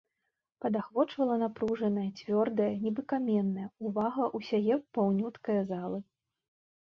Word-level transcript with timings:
Падахвочвала 0.63 1.35
напружаная, 1.41 2.05
цвёрдая, 2.21 2.69
нібы 2.85 3.01
каменная, 3.13 3.67
увага 3.89 4.23
ўсяе 4.41 4.75
паўнюткае 4.99 5.59
залы. 5.73 5.99